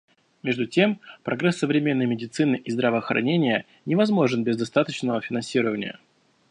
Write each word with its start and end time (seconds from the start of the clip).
Между 0.41 0.65
тем, 0.65 0.99
прогресс 1.21 1.59
современной 1.59 2.07
медицины 2.07 2.55
и 2.55 2.71
здравоохранения 2.71 3.67
невозможен 3.85 4.43
без 4.43 4.57
достаточного 4.57 5.21
финансирования. 5.21 5.99